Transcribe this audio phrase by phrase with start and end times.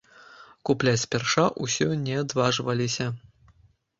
[0.67, 3.07] Купляць спярша ўсё не адважваліся.